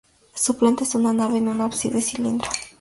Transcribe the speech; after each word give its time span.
Su 0.33 0.57
planta 0.57 0.83
es 0.83 0.95
una 0.95 1.13
nave 1.13 1.37
y 1.37 1.41
un 1.41 1.61
ábside 1.61 2.01
cilíndrico. 2.01 2.49